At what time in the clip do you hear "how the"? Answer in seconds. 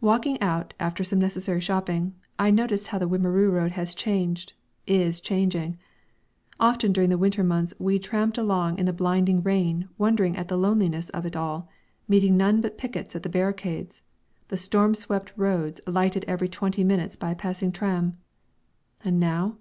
2.86-3.06